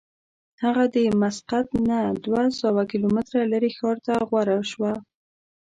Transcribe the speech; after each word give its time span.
هغه 0.63 0.83
د 0.95 0.97
مسقط 1.21 1.67
نه 1.89 1.99
دوه 2.25 2.43
سوه 2.61 2.81
کیلومتره 2.91 3.41
لرې 3.51 3.69
ښار 3.77 3.97
ته 4.05 4.13
غوره 4.27 4.57
شوه. 4.71 4.93